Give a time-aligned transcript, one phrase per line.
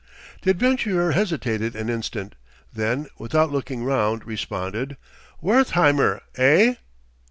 [0.41, 2.33] The adventurer hesitated an instant;
[2.73, 4.97] then, without looking round, responded:
[5.41, 6.73] "Wertheimer, eh?"